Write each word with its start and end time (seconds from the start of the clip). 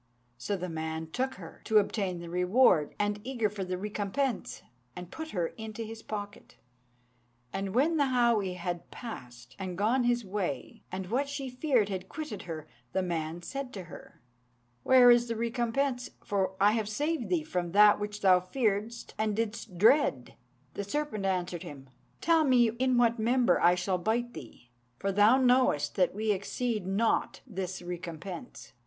So 0.35 0.57
the 0.57 0.67
man 0.67 1.11
took 1.11 1.35
her, 1.35 1.61
to 1.65 1.77
obtain 1.77 2.17
the 2.17 2.29
reward, 2.31 2.95
and 2.97 3.21
eager 3.23 3.49
for 3.49 3.63
the 3.63 3.77
recompense, 3.77 4.63
and 4.95 5.11
put 5.11 5.29
her 5.29 5.49
into 5.59 5.83
his 5.83 6.01
pocket; 6.01 6.57
and 7.53 7.75
when 7.75 7.97
the 7.97 8.05
Háwee 8.05 8.55
had 8.55 8.89
passed 8.89 9.55
and 9.59 9.77
gone 9.77 10.05
his 10.05 10.25
way, 10.25 10.81
and 10.91 11.11
what 11.11 11.29
she 11.29 11.51
feared 11.51 11.89
had 11.89 12.09
quitted 12.09 12.41
her, 12.49 12.67
the 12.93 13.03
man 13.03 13.43
said 13.43 13.71
to 13.73 13.83
her, 13.83 14.19
'Where 14.81 15.11
is 15.11 15.27
the 15.27 15.35
recompense, 15.35 16.09
for 16.23 16.55
I 16.59 16.71
have 16.71 16.89
saved 16.89 17.29
thee 17.29 17.43
from 17.43 17.71
that 17.73 17.99
which 17.99 18.21
thou 18.21 18.39
fearedst 18.39 19.13
and 19.19 19.35
didst 19.35 19.77
dread?' 19.77 20.33
The 20.73 20.83
serpent 20.83 21.27
answered 21.27 21.61
him, 21.61 21.91
'Tell 22.21 22.43
me 22.43 22.69
in 22.69 22.97
what 22.97 23.19
member 23.19 23.61
I 23.61 23.75
shall 23.75 23.99
bite 23.99 24.33
thee; 24.33 24.71
for 24.97 25.11
thou 25.11 25.37
knowest 25.37 25.93
that 25.97 26.15
we 26.15 26.31
exceed 26.31 26.87
not 26.87 27.41
this 27.45 27.83
recompense.' 27.83 28.73